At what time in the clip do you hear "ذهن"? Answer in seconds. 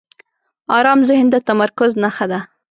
1.09-1.27